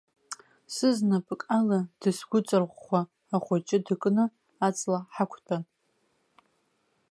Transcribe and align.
Сызнапык 0.73 1.41
ала 1.57 1.79
дысгәыҵарӷәӷәа 1.99 3.01
ахәыҷы 3.35 3.77
дыкны, 3.85 4.23
аҵла 4.67 4.99
ҳақәтәан. 5.13 5.63